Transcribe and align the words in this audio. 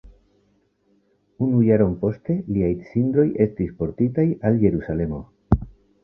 Unu 1.47 1.59
jaron 1.65 1.91
poste 2.05 2.35
liaj 2.55 2.69
cindroj 2.93 3.25
estis 3.45 3.69
portitaj 3.83 4.25
al 4.51 4.57
Jerusalemo. 4.65 5.21